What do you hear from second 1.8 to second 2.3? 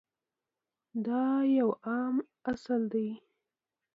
عام